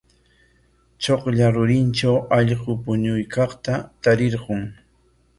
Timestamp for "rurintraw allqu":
1.57-2.71